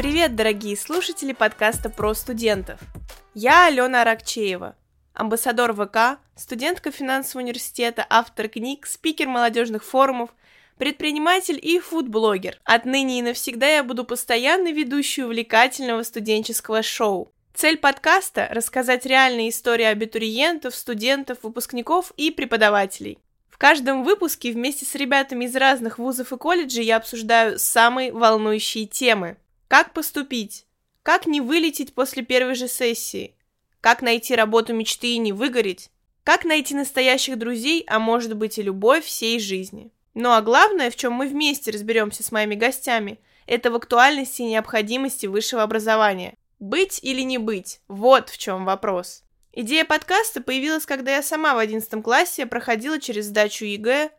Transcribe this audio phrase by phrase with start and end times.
[0.00, 2.80] Привет, дорогие слушатели подкаста «Про студентов».
[3.34, 4.74] Я Алена Аракчеева,
[5.12, 10.30] амбассадор ВК, студентка финансового университета, автор книг, спикер молодежных форумов,
[10.78, 12.58] предприниматель и фудблогер.
[12.64, 17.30] Отныне и навсегда я буду постоянной ведущей увлекательного студенческого шоу.
[17.52, 23.18] Цель подкаста– рассказать реальные истории абитуриентов, студентов, выпускников и преподавателей.
[23.50, 28.86] В каждом выпуске вместе с ребятами из разных вузов и колледжей я обсуждаю самые волнующие
[28.86, 29.36] темы.
[29.70, 30.66] Как поступить?
[31.04, 33.36] Как не вылететь после первой же сессии?
[33.80, 35.90] Как найти работу мечты и не выгореть?
[36.24, 39.92] Как найти настоящих друзей, а может быть и любовь всей жизни?
[40.14, 44.46] Ну а главное, в чем мы вместе разберемся с моими гостями, это в актуальности и
[44.46, 46.34] необходимости высшего образования.
[46.58, 49.22] Быть или не быть– вот в чем вопрос.
[49.52, 54.10] Идея подкаста появилась, когда я сама в 11 классе проходила через сдачу ЕГЭ,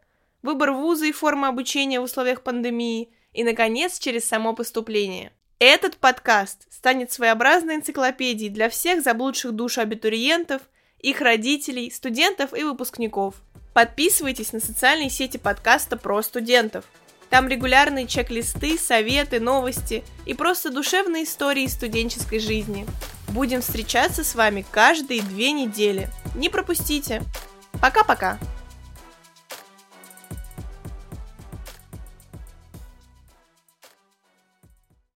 [0.44, 5.34] выбор вуза и формы обучения в условиях пандемии и, наконец, через само поступление.
[5.64, 10.64] Этот подкаст станет своеобразной энциклопедией для всех заблудших душ абитуриентов,
[10.98, 13.36] их родителей, студентов и выпускников.
[13.76, 16.86] Подписывайтесь на социальные сети подкаста про студентов.
[17.30, 22.88] Там регулярные чек-листы, советы, новости и просто душевные истории студенческой жизни.
[23.28, 26.10] Будем встречаться с вами каждые две недели.
[26.34, 27.22] Не пропустите.
[27.80, 28.40] Пока-пока.